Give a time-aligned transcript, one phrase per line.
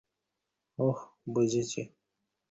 [0.79, 0.99] ওহ,
[1.33, 1.81] বুঝেছি।